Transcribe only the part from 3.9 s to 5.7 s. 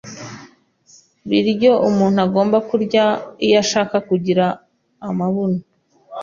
kugira amabuno